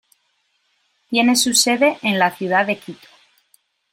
[1.11, 3.07] Tiene su sede en la ciudad de Quito.